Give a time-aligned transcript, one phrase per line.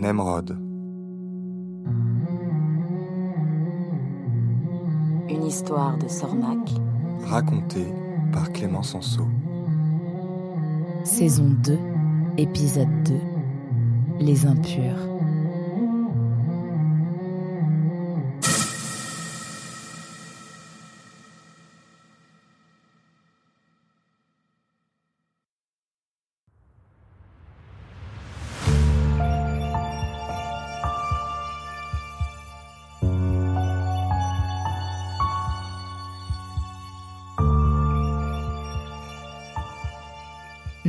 [0.00, 0.56] Nemrod.
[5.28, 6.70] Une histoire de Sornac.
[7.24, 7.92] Racontée
[8.32, 9.26] par Clément Sanso.
[11.02, 11.76] Saison 2,
[12.36, 13.14] épisode 2.
[14.20, 15.08] Les impurs.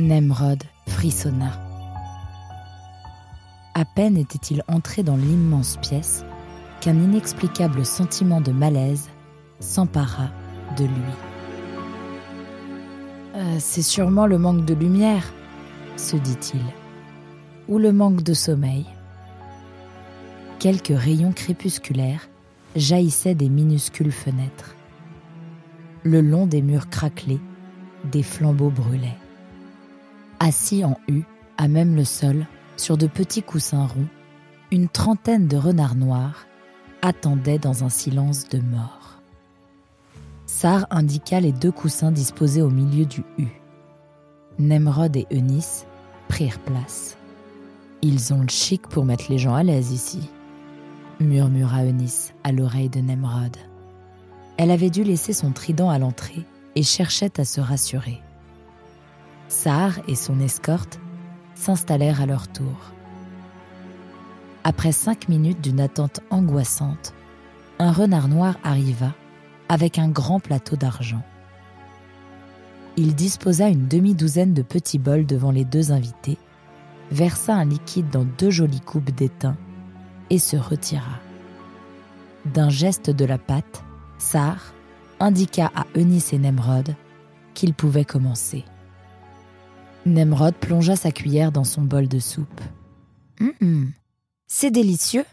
[0.00, 1.52] Nemrod frissonna.
[3.74, 6.24] À peine était-il entré dans l'immense pièce
[6.80, 9.08] qu'un inexplicable sentiment de malaise
[9.60, 10.30] s'empara
[10.76, 11.14] de lui.
[13.36, 15.32] Euh, c'est sûrement le manque de lumière,
[15.96, 16.64] se dit-il,
[17.68, 18.86] ou le manque de sommeil.
[20.58, 22.28] Quelques rayons crépusculaires
[22.74, 24.74] jaillissaient des minuscules fenêtres.
[26.02, 27.40] Le long des murs craquelés,
[28.10, 29.18] des flambeaux brûlaient.
[30.42, 31.24] Assis en U,
[31.58, 32.46] à même le sol,
[32.78, 34.08] sur de petits coussins ronds,
[34.72, 36.46] une trentaine de renards noirs
[37.02, 39.20] attendaient dans un silence de mort.
[40.46, 43.48] Sar indiqua les deux coussins disposés au milieu du U.
[44.58, 45.84] Nemrod et Eunice
[46.28, 47.18] prirent place.
[48.00, 50.30] Ils ont le chic pour mettre les gens à l'aise ici,
[51.20, 53.58] murmura Eunice à l'oreille de Nemrod.
[54.56, 56.46] Elle avait dû laisser son trident à l'entrée
[56.76, 58.22] et cherchait à se rassurer.
[59.50, 61.00] Sar et son escorte
[61.56, 62.92] s'installèrent à leur tour.
[64.62, 67.12] Après cinq minutes d'une attente angoissante,
[67.80, 69.12] un renard noir arriva
[69.68, 71.22] avec un grand plateau d'argent.
[72.96, 76.38] Il disposa une demi-douzaine de petits bols devant les deux invités,
[77.10, 79.56] versa un liquide dans deux jolies coupes d'étain
[80.30, 81.18] et se retira.
[82.44, 83.82] D'un geste de la patte,
[84.18, 84.74] Sar
[85.18, 86.94] indiqua à Eunice et Nemrod
[87.54, 88.64] qu'ils pouvaient commencer.
[90.06, 92.60] Nemrod plongea sa cuillère dans son bol de soupe.
[93.40, 93.92] Hum,
[94.46, 95.24] c'est délicieux,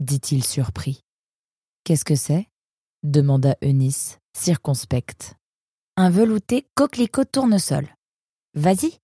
[0.00, 1.04] dit-il surpris.
[1.84, 2.48] Qu'est-ce que c'est?
[3.02, 5.34] demanda Eunice, circonspecte.
[5.96, 7.88] Un velouté coquelicot tournesol.
[8.54, 8.98] Vas-y,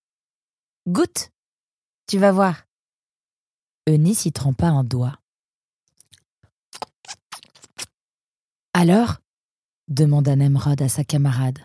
[0.89, 1.31] goûte,
[2.07, 2.67] tu vas voir.
[3.89, 5.19] Eunice y trempa un doigt.
[8.73, 9.19] Alors?
[9.89, 11.61] demanda Nemrod à sa camarade.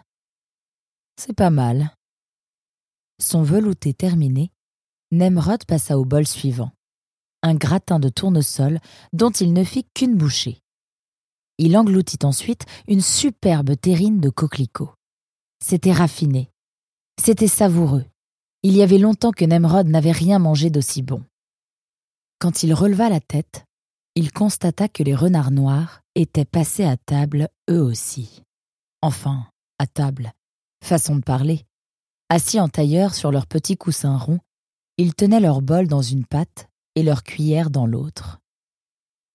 [1.18, 1.92] C'est pas mal,
[3.22, 4.52] son velouté terminé,
[5.12, 6.72] Nemrod passa au bol suivant.
[7.44, 8.80] Un gratin de tournesol
[9.14, 10.62] dont il ne fit qu'une bouchée.
[11.58, 14.94] Il engloutit ensuite une superbe terrine de coquelicots.
[15.64, 16.50] C'était raffiné.
[17.22, 18.06] C'était savoureux.
[18.64, 21.24] Il y avait longtemps que Nemrod n'avait rien mangé d'aussi bon.
[22.40, 23.66] Quand il releva la tête,
[24.16, 28.42] il constata que les renards noirs étaient passés à table eux aussi.
[29.02, 30.32] Enfin, à table.
[30.84, 31.66] Façon de parler.
[32.34, 34.40] Assis en tailleur sur leurs petits coussins ronds,
[34.96, 38.40] ils tenaient leur bol dans une patte et leur cuillère dans l'autre.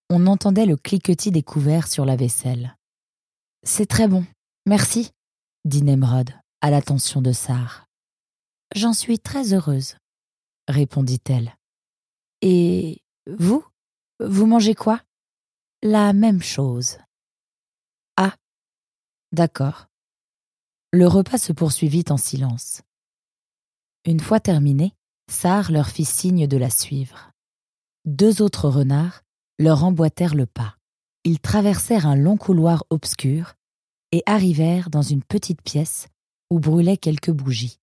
[0.09, 2.75] On entendait le cliquetis des couverts sur la vaisselle.
[3.61, 4.25] C'est très bon,
[4.65, 5.11] merci,
[5.63, 6.31] dit Nemrod,
[6.61, 7.85] à l'attention de Sar.
[8.73, 9.97] J'en suis très heureuse,
[10.67, 11.55] répondit-elle.
[12.41, 13.63] Et vous
[14.19, 15.03] Vous mangez quoi
[15.83, 16.97] La même chose.
[18.15, 18.33] Ah,
[19.33, 19.85] d'accord.
[20.91, 22.81] Le repas se poursuivit en silence.
[24.07, 24.93] Une fois terminé,
[25.29, 27.31] Sar leur fit signe de la suivre.
[28.05, 29.21] Deux autres renards
[29.59, 30.77] leur emboîtèrent le pas.
[31.25, 33.55] Ils traversèrent un long couloir obscur
[34.13, 36.07] et arrivèrent dans une petite pièce
[36.49, 37.79] où brûlaient quelques bougies.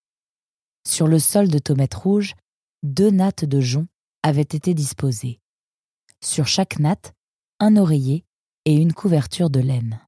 [0.89, 2.35] Sur le sol de tomates rouges,
[2.83, 3.87] deux nattes de jonc
[4.23, 5.41] avaient été disposées.
[6.25, 7.13] Sur chaque natte,
[7.61, 8.25] un oreiller
[8.65, 10.01] et une couverture de laine.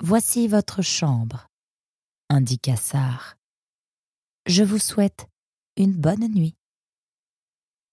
[0.00, 1.48] Voici votre chambre,
[2.30, 3.37] indiqua Sar.
[4.48, 5.28] Je vous souhaite
[5.76, 6.56] une bonne nuit.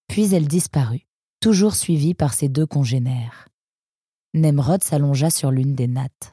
[0.08, 1.06] Puis elle disparut,
[1.42, 3.50] toujours suivie par ses deux congénères.
[4.34, 6.32] Nemrod s'allongea sur l'une des nattes.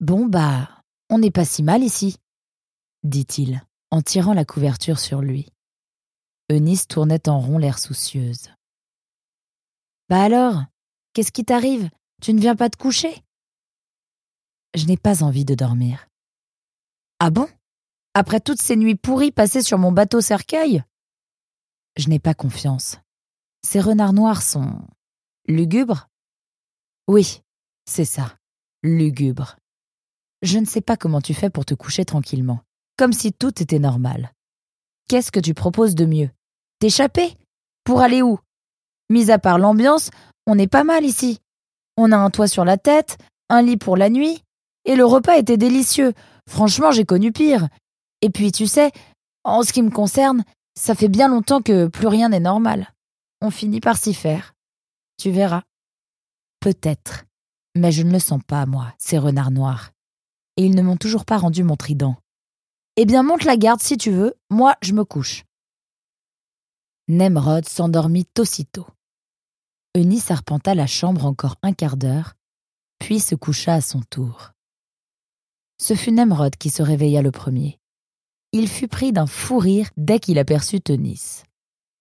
[0.00, 2.16] Bon, bah, on n'est pas si mal ici,
[3.02, 5.52] dit-il, en tirant la couverture sur lui.
[6.50, 8.48] Eunice tournait en rond l'air soucieuse.
[10.08, 10.64] Bah alors,
[11.12, 11.90] qu'est-ce qui t'arrive?
[12.22, 13.22] Tu ne viens pas te coucher
[14.74, 16.08] Je n'ai pas envie de dormir.
[17.18, 17.46] Ah bon?
[18.14, 20.82] Après toutes ces nuits pourries passées sur mon bateau cercueil
[21.96, 22.98] Je n'ai pas confiance.
[23.62, 24.80] Ces renards noirs sont.
[25.46, 26.08] lugubres?
[27.08, 27.42] Oui,
[27.86, 28.36] c'est ça,
[28.82, 29.56] lugubres.
[30.42, 32.60] Je ne sais pas comment tu fais pour te coucher tranquillement,
[32.96, 34.32] comme si tout était normal.
[35.08, 36.30] Qu'est-ce que tu proposes de mieux?
[36.78, 37.36] T'échapper?
[37.84, 38.38] Pour aller où?
[39.10, 40.10] Mis à part l'ambiance,
[40.46, 41.40] on est pas mal ici.
[41.96, 43.18] On a un toit sur la tête,
[43.48, 44.42] un lit pour la nuit,
[44.84, 46.14] et le repas était délicieux.
[46.48, 47.68] Franchement, j'ai connu pire.
[48.22, 48.92] Et puis, tu sais,
[49.44, 50.44] en ce qui me concerne,
[50.74, 52.92] ça fait bien longtemps que plus rien n'est normal.
[53.40, 54.54] On finit par s'y faire.
[55.16, 55.62] Tu verras.
[56.60, 57.24] Peut-être.
[57.74, 59.92] Mais je ne le sens pas, moi, ces renards noirs.
[60.56, 62.16] Et ils ne m'ont toujours pas rendu mon trident.
[62.96, 65.44] Eh bien, monte la garde si tu veux, moi je me couche.
[67.08, 68.86] Nemrod s'endormit aussitôt.
[69.96, 72.34] Eunice arpenta la chambre encore un quart d'heure,
[72.98, 74.52] puis se coucha à son tour.
[75.80, 77.79] Ce fut Nemrod qui se réveilla le premier.
[78.52, 81.44] Il fut pris d'un fou rire dès qu'il aperçut Eunice.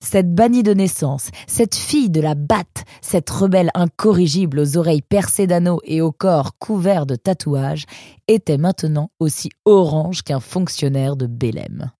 [0.02, 5.46] Cette bannie de naissance, cette fille de la batte, cette rebelle incorrigible aux oreilles percées
[5.46, 7.86] d'anneaux et au corps couvert de tatouages,
[8.28, 11.92] était maintenant aussi orange qu'un fonctionnaire de Bélem.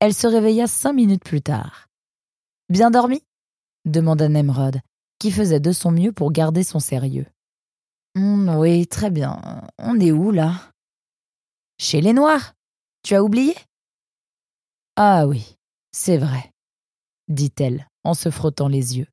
[0.00, 1.88] Elle se réveilla cinq minutes plus tard.
[2.70, 3.22] Bien dormi?
[3.84, 4.80] demanda Nemrod,
[5.18, 7.26] qui faisait de son mieux pour garder son sérieux.
[8.16, 9.40] Hum, oui, très bien.
[9.78, 10.54] On est où là?
[11.78, 12.54] Chez les Noirs.
[13.02, 13.54] Tu as oublié?
[14.96, 15.56] Ah oui,
[15.92, 16.50] c'est vrai
[17.28, 19.06] dit-elle en se frottant les yeux.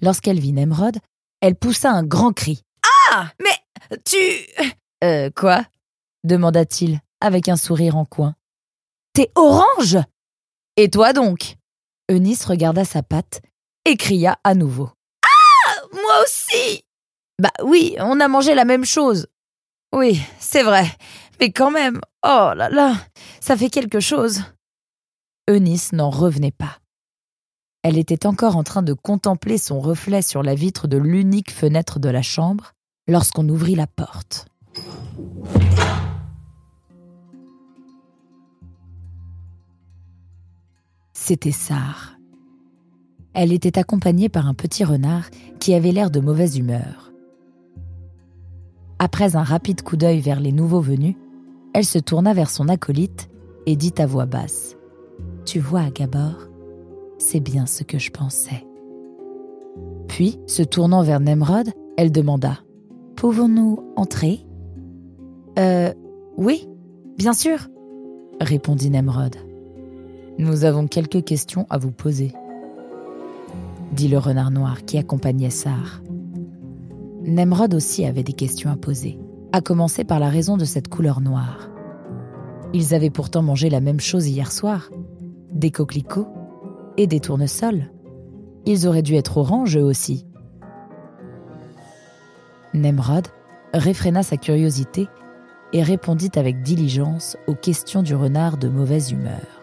[0.00, 0.98] Lorsqu'elle vit Nemrod,
[1.40, 2.62] elle poussa un grand cri.
[3.10, 4.16] Ah Mais tu.
[5.04, 5.64] Euh, quoi?
[6.24, 8.34] demanda-t-il avec un sourire en coin.
[9.12, 9.98] T'es orange
[10.76, 11.56] Et toi donc?
[12.10, 13.42] Eunice regarda sa patte
[13.84, 14.90] et cria à nouveau.
[15.22, 16.82] Ah Moi aussi
[17.38, 19.26] Bah oui, on a mangé la même chose.
[19.94, 20.86] Oui, c'est vrai.
[21.40, 22.94] Mais quand même, oh là là,
[23.40, 24.42] ça fait quelque chose.
[25.48, 26.78] Eunice n'en revenait pas.
[27.82, 31.98] Elle était encore en train de contempler son reflet sur la vitre de l'unique fenêtre
[31.98, 32.72] de la chambre
[33.06, 34.46] lorsqu'on ouvrit la porte.
[41.12, 42.16] C'était Sar.
[43.34, 45.28] Elle était accompagnée par un petit renard
[45.58, 47.12] qui avait l'air de mauvaise humeur.
[48.98, 51.16] Après un rapide coup d'œil vers les nouveaux venus,
[51.74, 53.28] elle se tourna vers son acolyte
[53.66, 54.76] et dit à voix basse
[55.44, 56.48] Tu vois, Gabor,
[57.18, 58.64] c'est bien ce que je pensais.
[60.08, 62.60] Puis, se tournant vers Nemrod, elle demanda
[63.16, 64.46] Pouvons-nous entrer
[65.58, 65.92] Euh,
[66.36, 66.68] oui,
[67.18, 67.68] bien sûr,
[68.40, 69.36] répondit Nemrod.
[70.38, 72.32] Nous avons quelques questions à vous poser,
[73.92, 76.02] dit le renard noir qui accompagnait Sar.
[77.22, 79.18] Nemrod aussi avait des questions à poser,
[79.54, 81.68] à commencer par la raison de cette couleur noire.
[82.72, 84.90] Ils avaient pourtant mangé la même chose hier soir
[85.52, 86.26] des coquelicots
[86.96, 87.92] et des tournesols.
[88.66, 90.26] Ils auraient dû être oranges eux aussi.
[92.72, 93.28] Nemrod
[93.72, 95.06] réfréna sa curiosité
[95.72, 99.62] et répondit avec diligence aux questions du renard de mauvaise humeur.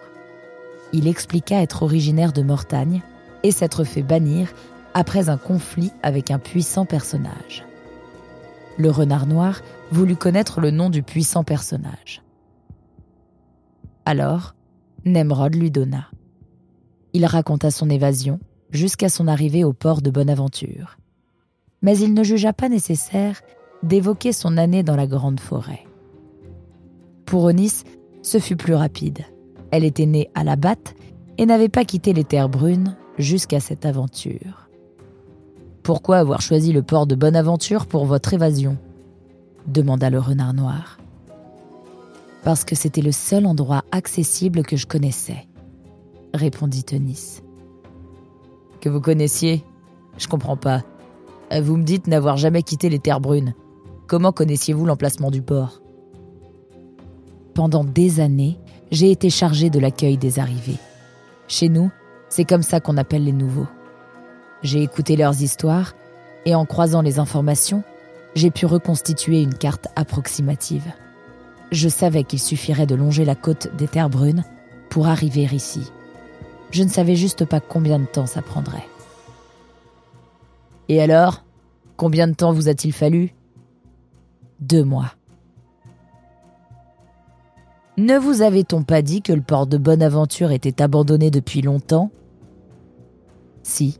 [0.94, 3.02] Il expliqua être originaire de Mortagne
[3.44, 4.54] et s'être fait bannir
[4.94, 7.66] après un conflit avec un puissant personnage.
[8.78, 12.24] Le renard noir voulut connaître le nom du puissant personnage.
[14.06, 14.56] Alors,
[15.06, 16.08] Nemrod lui donna.
[17.14, 18.40] Il raconta son évasion
[18.72, 20.98] jusqu'à son arrivée au port de Bonaventure.
[21.82, 23.42] Mais il ne jugea pas nécessaire
[23.84, 25.86] d'évoquer son année dans la grande forêt.
[27.26, 27.84] Pour Onis,
[28.22, 29.20] ce fut plus rapide.
[29.72, 30.94] Elle était née à la batte
[31.38, 34.61] et n'avait pas quitté les terres brunes jusqu'à cette aventure.
[35.84, 38.78] Pourquoi avoir choisi le port de Bonaventure pour votre évasion
[39.68, 40.98] demanda le renard noir.
[42.44, 45.48] Parce que c'était le seul endroit accessible que je connaissais
[46.34, 47.44] répondit Eunice.
[48.80, 49.64] Que vous connaissiez?
[50.18, 50.84] Je comprends pas.
[51.62, 53.54] Vous me dites n'avoir jamais quitté les terres brunes.
[54.08, 55.82] Comment connaissiez-vous l'emplacement du port?
[57.54, 58.58] Pendant des années,
[58.92, 60.80] j'ai été chargée de l'accueil des arrivés.
[61.48, 61.92] Chez nous,
[62.30, 63.68] c'est comme ça qu'on appelle les nouveaux.
[64.64, 65.94] J'ai écouté leurs histoires
[66.46, 67.84] et en croisant les informations,
[68.36, 70.92] j'ai pu reconstituer une carte approximative.
[71.72, 74.44] Je savais qu'il suffirait de longer la côte des terres brunes
[74.90, 75.92] pour arriver ici.
[76.72, 78.88] Je ne savais juste pas combien de temps ça prendrait.
[80.90, 81.44] Et alors
[82.02, 83.32] Combien de temps vous a-t-il fallu?
[84.60, 85.14] Deux mois.
[87.96, 92.10] Ne vous avait-on pas dit que le port de Bonaventure était abandonné depuis longtemps?
[93.62, 94.00] Si.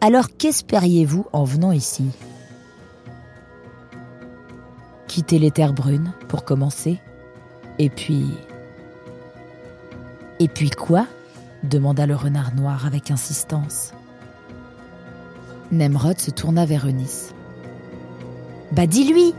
[0.00, 2.04] Alors qu'espériez-vous en venant ici?
[5.06, 6.98] Quitter les terres brunes, pour commencer?
[7.78, 8.26] Et puis...
[10.40, 11.06] Et puis quoi?
[11.62, 13.92] demanda le renard noir avec insistance.
[15.72, 17.32] Nemrod se tourna vers Eunice.
[18.72, 19.34] Bah dis-lui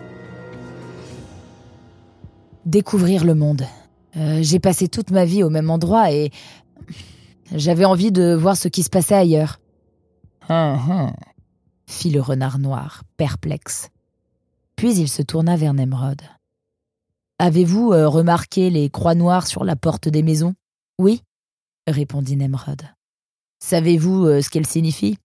[2.65, 3.63] Découvrir le monde.
[4.17, 6.31] Euh, j'ai passé toute ma vie au même endroit et
[7.53, 9.59] j'avais envie de voir ce qui se passait ailleurs.
[10.49, 11.11] Hum,
[11.87, 13.89] fit le renard noir, perplexe.
[14.75, 16.21] Puis il se tourna vers Nemrod.
[17.39, 20.55] Avez-vous euh, remarqué les croix noires sur la porte des maisons?
[20.99, 21.21] Oui,
[21.87, 22.83] répondit Nemrod.
[23.59, 25.17] Savez-vous euh, ce qu'elles signifient?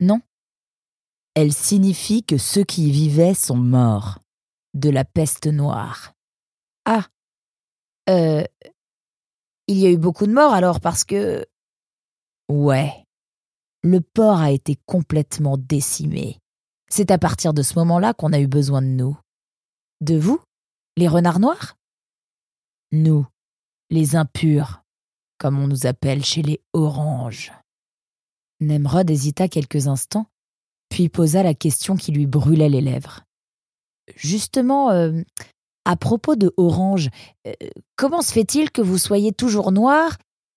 [0.00, 0.20] Non.
[1.34, 4.20] Elles signifient que ceux qui y vivaient sont morts,
[4.74, 6.12] de la peste noire.
[6.84, 7.06] Ah.
[8.08, 8.44] Euh.
[9.68, 11.44] Il y a eu beaucoup de morts alors parce que.
[12.48, 13.05] Ouais.
[13.82, 16.38] Le port a été complètement décimé.
[16.88, 19.18] C'est à partir de ce moment-là qu'on a eu besoin de nous.
[20.00, 20.40] De vous
[20.96, 21.76] Les renards noirs?
[22.92, 23.26] Nous,
[23.90, 24.82] les impurs,
[25.38, 27.52] comme on nous appelle chez les oranges.
[28.60, 30.26] Nemrod hésita quelques instants,
[30.88, 33.24] puis posa la question qui lui brûlait les lèvres.
[34.14, 35.20] Justement, euh,
[35.84, 37.10] à propos de orange,
[37.46, 37.52] euh,
[37.96, 40.16] comment se fait-il que vous soyez toujours noir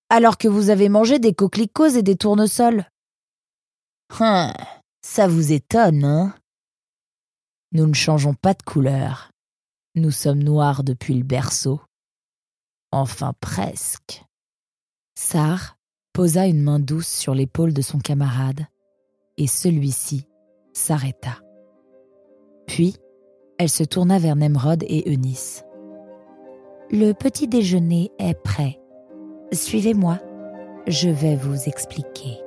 [0.09, 2.85] alors que vous avez mangé des coquelicots et des tournesols?
[4.19, 4.53] Hum,
[5.01, 6.35] ça vous étonne, hein?
[7.71, 9.31] Nous ne changeons pas de couleur.
[9.95, 11.79] Nous sommes noirs depuis le berceau.
[12.91, 14.23] Enfin presque.
[15.15, 15.77] Sar
[16.13, 18.65] posa une main douce sur l'épaule de son camarade,
[19.37, 20.27] et celui-ci
[20.73, 21.39] s'arrêta.
[22.67, 22.97] Puis,
[23.57, 25.63] elle se tourna vers Nemrod et Eunice.
[26.91, 28.79] Le petit déjeuner est prêt.
[29.51, 30.19] Suivez-moi,
[30.87, 32.39] je vais vous expliquer.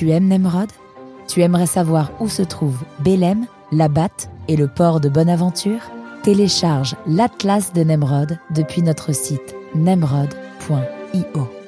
[0.00, 0.70] Tu aimes Nemrod?
[1.28, 5.90] Tu aimerais savoir où se trouvent Bélem, Labat et le port de Bonaventure?
[6.22, 11.59] Télécharge l'Atlas de Nemrod depuis notre site nemrod.io.